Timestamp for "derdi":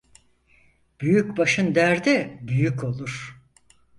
1.75-2.39